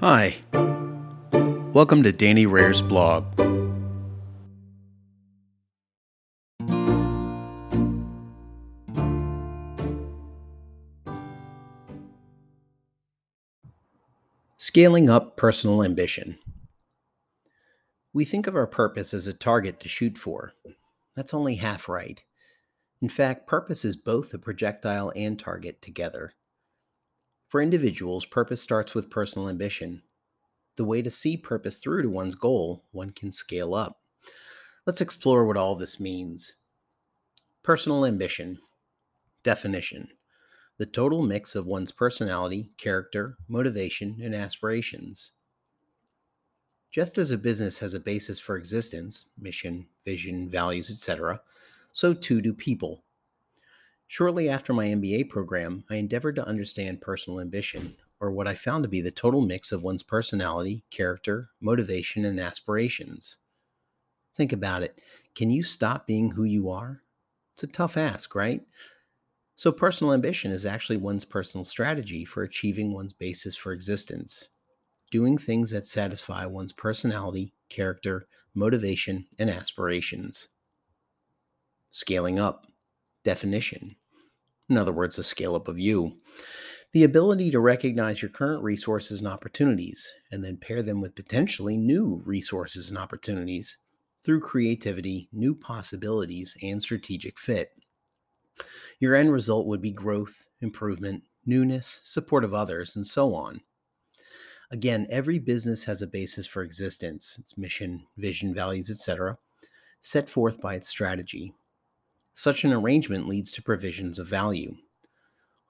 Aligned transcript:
Hi. 0.00 0.36
Welcome 1.72 2.02
to 2.02 2.12
Danny 2.12 2.44
Rehr's 2.44 2.82
blog. 2.82 3.24
Scaling 14.58 15.08
up 15.08 15.38
personal 15.38 15.82
ambition. 15.82 16.38
We 18.12 18.26
think 18.26 18.46
of 18.46 18.54
our 18.54 18.66
purpose 18.66 19.14
as 19.14 19.26
a 19.26 19.32
target 19.32 19.80
to 19.80 19.88
shoot 19.88 20.18
for. 20.18 20.52
That's 21.14 21.32
only 21.32 21.54
half 21.54 21.88
right. 21.88 22.22
In 23.00 23.08
fact, 23.08 23.46
purpose 23.46 23.82
is 23.82 23.96
both 23.96 24.34
a 24.34 24.38
projectile 24.38 25.10
and 25.16 25.38
target 25.38 25.80
together. 25.80 26.34
For 27.48 27.60
individuals, 27.60 28.26
purpose 28.26 28.60
starts 28.60 28.94
with 28.94 29.10
personal 29.10 29.48
ambition. 29.48 30.02
The 30.76 30.84
way 30.84 31.00
to 31.02 31.10
see 31.10 31.36
purpose 31.36 31.78
through 31.78 32.02
to 32.02 32.10
one's 32.10 32.34
goal, 32.34 32.84
one 32.92 33.10
can 33.10 33.32
scale 33.32 33.74
up. 33.74 34.00
Let's 34.86 35.00
explore 35.00 35.46
what 35.46 35.56
all 35.56 35.76
this 35.76 35.98
means. 35.98 36.56
Personal 37.62 38.04
ambition. 38.04 38.58
Definition 39.42 40.08
the 40.78 40.86
total 40.86 41.22
mix 41.22 41.54
of 41.54 41.66
one's 41.66 41.92
personality, 41.92 42.70
character, 42.76 43.38
motivation, 43.48 44.18
and 44.22 44.34
aspirations. 44.34 45.32
Just 46.90 47.18
as 47.18 47.30
a 47.30 47.38
business 47.38 47.78
has 47.78 47.94
a 47.94 48.00
basis 48.00 48.38
for 48.38 48.56
existence, 48.56 49.26
mission, 49.38 49.86
vision, 50.04 50.50
values, 50.50 50.90
etc., 50.90 51.40
so 51.92 52.12
too 52.12 52.42
do 52.42 52.52
people. 52.52 53.04
Shortly 54.08 54.48
after 54.48 54.72
my 54.72 54.86
MBA 54.86 55.28
program, 55.28 55.84
I 55.90 55.96
endeavored 55.96 56.36
to 56.36 56.46
understand 56.46 57.00
personal 57.00 57.40
ambition, 57.40 57.96
or 58.20 58.30
what 58.30 58.46
I 58.46 58.54
found 58.54 58.84
to 58.84 58.88
be 58.88 59.00
the 59.00 59.10
total 59.10 59.40
mix 59.40 59.72
of 59.72 59.82
one's 59.82 60.02
personality, 60.02 60.84
character, 60.90 61.50
motivation, 61.60 62.24
and 62.24 62.38
aspirations. 62.38 63.38
Think 64.36 64.52
about 64.52 64.82
it. 64.82 65.00
Can 65.34 65.50
you 65.50 65.62
stop 65.62 66.06
being 66.06 66.30
who 66.30 66.44
you 66.44 66.70
are? 66.70 67.02
It's 67.54 67.64
a 67.64 67.66
tough 67.66 67.96
ask, 67.96 68.34
right? 68.34 68.62
So, 69.56 69.72
personal 69.72 70.12
ambition 70.12 70.50
is 70.50 70.66
actually 70.66 70.98
one's 70.98 71.24
personal 71.24 71.64
strategy 71.64 72.24
for 72.24 72.42
achieving 72.42 72.92
one's 72.92 73.14
basis 73.14 73.56
for 73.56 73.72
existence, 73.72 74.50
doing 75.10 75.38
things 75.38 75.70
that 75.70 75.86
satisfy 75.86 76.44
one's 76.44 76.72
personality, 76.72 77.54
character, 77.70 78.28
motivation, 78.54 79.26
and 79.38 79.48
aspirations. 79.48 80.48
Scaling 81.90 82.38
up. 82.38 82.66
Definition. 83.26 83.96
In 84.70 84.78
other 84.78 84.92
words, 84.92 85.18
a 85.18 85.24
scale 85.24 85.56
up 85.56 85.66
of 85.66 85.80
you. 85.80 86.12
The 86.92 87.02
ability 87.02 87.50
to 87.50 87.58
recognize 87.58 88.22
your 88.22 88.28
current 88.28 88.62
resources 88.62 89.18
and 89.18 89.26
opportunities, 89.26 90.14
and 90.30 90.44
then 90.44 90.58
pair 90.58 90.80
them 90.80 91.00
with 91.00 91.16
potentially 91.16 91.76
new 91.76 92.22
resources 92.24 92.88
and 92.88 92.96
opportunities 92.96 93.78
through 94.22 94.42
creativity, 94.42 95.28
new 95.32 95.56
possibilities, 95.56 96.56
and 96.62 96.80
strategic 96.80 97.40
fit. 97.40 97.72
Your 99.00 99.16
end 99.16 99.32
result 99.32 99.66
would 99.66 99.82
be 99.82 99.90
growth, 99.90 100.46
improvement, 100.60 101.24
newness, 101.44 101.98
support 102.04 102.44
of 102.44 102.54
others, 102.54 102.94
and 102.94 103.04
so 103.04 103.34
on. 103.34 103.60
Again, 104.70 105.08
every 105.10 105.40
business 105.40 105.82
has 105.82 106.00
a 106.00 106.06
basis 106.06 106.46
for 106.46 106.62
existence, 106.62 107.38
its 107.40 107.58
mission, 107.58 108.06
vision, 108.18 108.54
values, 108.54 108.88
etc., 108.88 109.36
set 110.00 110.30
forth 110.30 110.60
by 110.60 110.76
its 110.76 110.88
strategy. 110.88 111.52
Such 112.36 112.64
an 112.64 112.72
arrangement 112.72 113.26
leads 113.26 113.50
to 113.52 113.62
provisions 113.62 114.18
of 114.18 114.26
value. 114.26 114.76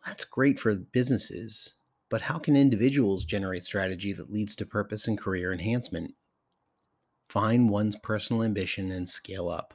That's 0.05 0.25
great 0.25 0.59
for 0.59 0.75
businesses, 0.75 1.75
but 2.09 2.23
how 2.23 2.41
can 2.41 2.57
individuals 2.57 3.25
generate 3.25 3.63
strategy 3.63 4.13
that 4.13 4.33
leads 4.33 4.57
to 4.57 4.67
purpose 4.67 5.07
and 5.07 5.17
career 5.17 5.53
enhancement? 5.53 6.15
Find 7.29 7.71
one's 7.71 7.95
personal 7.95 8.43
ambition 8.43 8.91
and 8.91 9.09
scale 9.09 9.49
up. 9.49 9.75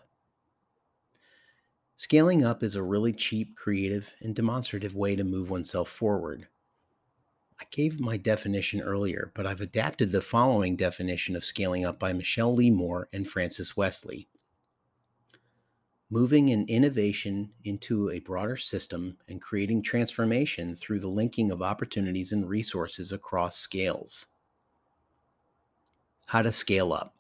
Scaling 1.96 2.44
up 2.44 2.62
is 2.62 2.76
a 2.76 2.84
really 2.84 3.14
cheap, 3.14 3.56
creative, 3.56 4.14
and 4.20 4.36
demonstrative 4.36 4.94
way 4.94 5.16
to 5.16 5.24
move 5.24 5.50
oneself 5.50 5.88
forward. 5.88 6.50
I 7.58 7.64
gave 7.72 8.02
my 8.02 8.18
definition 8.18 8.82
earlier, 8.82 9.32
but 9.34 9.48
I've 9.48 9.62
adapted 9.62 10.12
the 10.12 10.22
following 10.22 10.76
definition 10.76 11.38
of 11.38 11.46
scaling 11.46 11.86
up 11.86 11.98
by 11.98 12.12
Michele-Lee 12.12 12.72
Moore 12.72 13.08
and 13.14 13.30
Frances 13.30 13.78
Westley 13.78 14.28
moving 16.14 16.50
an 16.50 16.66
innovation 16.68 17.50
into 17.64 18.10
a 18.10 18.20
broader 18.20 18.58
system 18.58 19.18
and 19.30 19.42
creating 19.42 19.82
transformation 19.82 20.76
through 20.76 21.00
the 21.00 21.08
linking 21.08 21.50
of 21.50 21.62
opportunities 21.62 22.34
and 22.34 22.50
resources 22.50 23.14
across 23.14 23.56
scales. 23.56 24.26
How 26.26 26.42
to 26.42 26.52
scale 26.52 26.92
up. 26.92 27.16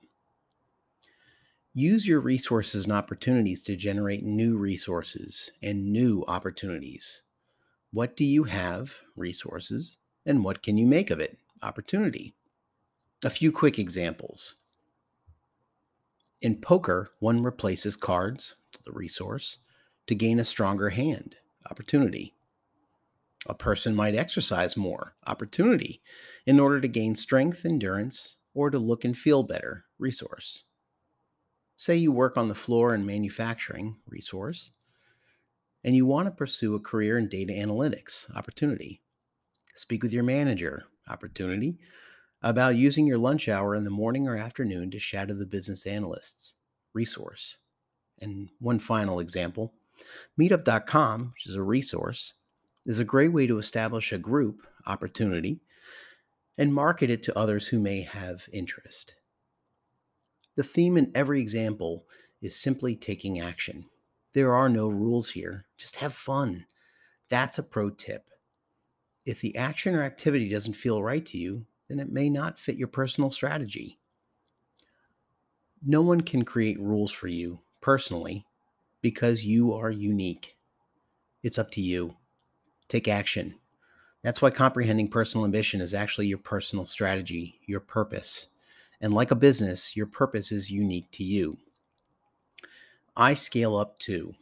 Use 1.73 2.05
your 2.05 2.19
resources 2.19 2.83
and 2.83 2.91
opportunities 2.91 3.63
to 3.63 3.77
generate 3.77 4.25
new 4.25 4.57
resources 4.57 5.51
and 5.63 5.93
new 5.93 6.25
opportunities. 6.27 7.21
What 7.93 8.17
do 8.17 8.25
you 8.25 8.43
have? 8.43 8.93
Resources. 9.15 9.97
And 10.25 10.43
what 10.43 10.61
can 10.61 10.77
you 10.77 10.85
make 10.85 11.11
of 11.11 11.21
it? 11.21 11.37
Opportunity. 11.63 12.35
A 13.23 13.29
few 13.29 13.53
quick 13.53 13.79
examples. 13.79 14.55
In 16.41 16.59
poker, 16.59 17.11
one 17.19 17.41
replaces 17.41 17.95
cards, 17.95 18.55
the 18.79 18.91
resource, 18.91 19.57
to 20.07 20.15
gain 20.15 20.39
a 20.39 20.43
stronger 20.43 20.89
hand, 20.89 21.35
opportunity. 21.69 22.33
A 23.47 23.53
person 23.53 23.95
might 23.95 24.15
exercise 24.15 24.77
more, 24.77 25.15
opportunity, 25.25 26.01
in 26.45 26.59
order 26.59 26.79
to 26.79 26.87
gain 26.87 27.15
strength, 27.15 27.65
endurance, 27.65 28.35
or 28.53 28.69
to 28.69 28.79
look 28.79 29.03
and 29.03 29.17
feel 29.17 29.43
better, 29.43 29.85
resource. 29.97 30.63
Say 31.75 31.97
you 31.97 32.11
work 32.11 32.37
on 32.37 32.47
the 32.47 32.55
floor 32.55 32.93
in 32.93 33.05
manufacturing, 33.05 33.97
resource, 34.05 34.71
and 35.83 35.95
you 35.95 36.05
want 36.05 36.27
to 36.27 36.31
pursue 36.31 36.75
a 36.75 36.79
career 36.79 37.17
in 37.17 37.27
data 37.27 37.53
analytics, 37.53 38.33
opportunity. 38.35 39.01
Speak 39.73 40.03
with 40.03 40.13
your 40.13 40.23
manager, 40.23 40.83
opportunity, 41.09 41.79
about 42.43 42.75
using 42.75 43.07
your 43.07 43.17
lunch 43.17 43.49
hour 43.49 43.75
in 43.75 43.83
the 43.83 43.89
morning 43.89 44.27
or 44.27 44.35
afternoon 44.35 44.91
to 44.91 44.99
shadow 44.99 45.33
the 45.33 45.45
business 45.45 45.87
analysts, 45.87 46.55
resource. 46.93 47.57
And 48.21 48.49
one 48.59 48.79
final 48.79 49.19
example 49.19 49.73
Meetup.com, 50.39 51.31
which 51.33 51.47
is 51.47 51.55
a 51.55 51.61
resource, 51.61 52.33
is 52.85 52.99
a 52.99 53.05
great 53.05 53.33
way 53.33 53.47
to 53.47 53.57
establish 53.57 54.11
a 54.11 54.17
group, 54.17 54.65
opportunity, 54.87 55.59
and 56.57 56.73
market 56.73 57.09
it 57.09 57.23
to 57.23 57.37
others 57.37 57.67
who 57.67 57.79
may 57.79 58.01
have 58.01 58.47
interest. 58.51 59.15
The 60.55 60.63
theme 60.63 60.97
in 60.97 61.11
every 61.15 61.41
example 61.41 62.05
is 62.41 62.59
simply 62.59 62.95
taking 62.95 63.39
action. 63.39 63.85
There 64.33 64.53
are 64.53 64.69
no 64.69 64.87
rules 64.87 65.29
here, 65.29 65.65
just 65.77 65.97
have 65.97 66.13
fun. 66.13 66.65
That's 67.29 67.57
a 67.57 67.63
pro 67.63 67.89
tip. 67.89 68.25
If 69.25 69.41
the 69.41 69.55
action 69.55 69.95
or 69.95 70.03
activity 70.03 70.49
doesn't 70.49 70.73
feel 70.73 71.03
right 71.03 71.25
to 71.27 71.37
you, 71.37 71.65
then 71.87 71.99
it 71.99 72.11
may 72.11 72.29
not 72.29 72.59
fit 72.59 72.75
your 72.75 72.87
personal 72.87 73.29
strategy. 73.29 73.99
No 75.85 76.01
one 76.01 76.21
can 76.21 76.43
create 76.43 76.79
rules 76.79 77.11
for 77.11 77.27
you 77.27 77.59
personally 77.81 78.45
because 79.01 79.45
you 79.45 79.73
are 79.73 79.91
unique. 79.91 80.55
It's 81.43 81.59
up 81.59 81.71
to 81.71 81.81
you. 81.81 82.15
Take 82.87 83.07
action. 83.07 83.55
That's 84.23 84.41
why 84.41 84.51
comprehending 84.51 85.09
personal 85.09 85.45
ambition 85.45 85.81
is 85.81 85.93
actually 85.93 86.27
your 86.27 86.37
personal 86.37 86.85
strategy, 86.85 87.59
your 87.65 87.79
purpose. 87.79 88.47
And 89.01 89.13
like 89.13 89.31
a 89.31 89.35
business, 89.35 89.95
your 89.95 90.05
purpose 90.05 90.51
is 90.51 90.69
unique 90.69 91.09
to 91.11 91.23
you. 91.23 91.57
I 93.17 93.33
scale 93.33 93.75
up 93.75 93.97
too. 93.97 94.35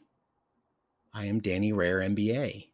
I 1.13 1.25
am 1.25 1.39
Danny 1.39 1.71
Rehr, 1.71 2.06
MBA. 2.13 2.67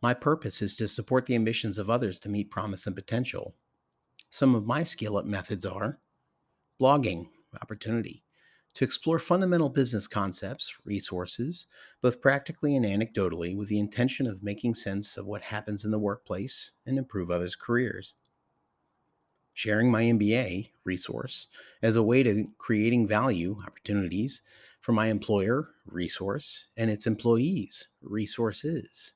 My 0.00 0.14
purpose 0.14 0.62
is 0.62 0.76
to 0.76 0.88
support 0.88 1.26
the 1.26 1.34
ambitions 1.34 1.78
of 1.78 1.90
others 1.90 2.18
to 2.20 2.28
meet 2.28 2.50
promise 2.50 2.86
and 2.86 2.96
potential. 2.96 3.54
Some 4.30 4.54
of 4.54 4.66
my 4.66 4.82
scale 4.82 5.16
up 5.16 5.26
methods 5.26 5.66
are 5.66 5.98
blogging, 6.80 7.28
opportunity, 7.60 8.22
to 8.74 8.84
explore 8.84 9.18
fundamental 9.18 9.68
business 9.68 10.06
concepts, 10.06 10.74
resources, 10.84 11.66
both 12.00 12.20
practically 12.20 12.74
and 12.74 12.84
anecdotally, 12.84 13.56
with 13.56 13.68
the 13.68 13.78
intention 13.78 14.26
of 14.26 14.42
making 14.42 14.74
sense 14.74 15.16
of 15.16 15.26
what 15.26 15.42
happens 15.42 15.84
in 15.84 15.90
the 15.90 15.98
workplace 15.98 16.72
and 16.86 16.98
improve 16.98 17.30
others' 17.30 17.56
careers 17.56 18.14
sharing 19.54 19.90
my 19.90 20.04
MBA 20.04 20.70
resource 20.84 21.48
as 21.82 21.96
a 21.96 22.02
way 22.02 22.22
to 22.22 22.48
creating 22.58 23.06
value 23.06 23.56
opportunities 23.66 24.42
for 24.80 24.92
my 24.92 25.06
employer 25.06 25.68
resource 25.86 26.66
and 26.76 26.90
its 26.90 27.06
employees 27.06 27.88
resources. 28.02 29.12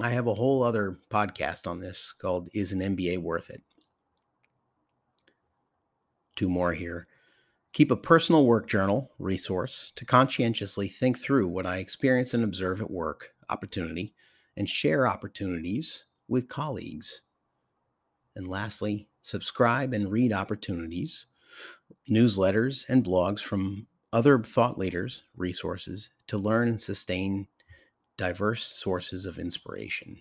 I 0.00 0.10
have 0.10 0.26
a 0.26 0.34
whole 0.34 0.62
other 0.62 0.98
podcast 1.10 1.66
on 1.66 1.80
this 1.80 2.12
called 2.12 2.48
Is 2.52 2.72
an 2.72 2.80
MBA 2.80 3.18
Worth 3.18 3.50
It? 3.50 3.62
Two 6.36 6.48
more 6.48 6.72
here. 6.72 7.08
Keep 7.72 7.90
a 7.90 7.96
personal 7.96 8.46
work 8.46 8.66
journal 8.66 9.12
resource 9.18 9.92
to 9.96 10.04
conscientiously 10.04 10.88
think 10.88 11.18
through 11.18 11.48
what 11.48 11.66
I 11.66 11.78
experience 11.78 12.34
and 12.34 12.42
observe 12.42 12.80
at 12.80 12.90
work, 12.90 13.30
opportunity, 13.48 14.14
and 14.56 14.68
share 14.68 15.06
opportunities 15.06 16.06
with 16.26 16.48
colleagues 16.48 17.22
And 18.38 18.46
lastly, 18.46 19.08
subscribe 19.22 19.92
and 19.92 20.12
read 20.12 20.32
opportunities, 20.32 21.26
newsletters, 22.08 22.88
and 22.88 23.04
blogs 23.04 23.40
from 23.40 23.88
other 24.12 24.40
thought 24.42 24.78
leaders, 24.78 25.24
resources 25.36 26.10
to 26.28 26.38
learn 26.38 26.68
and 26.68 26.80
sustain 26.80 27.48
diverse 28.16 28.64
sources 28.64 29.26
of 29.26 29.38
inspiration. 29.38 30.20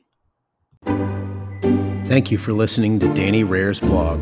Thank 0.84 2.32
you 2.32 2.38
for 2.38 2.54
listening 2.54 3.00
to 3.02 3.14
Danny 3.14 3.44
Rehr's 3.44 3.80
blog 3.80 4.20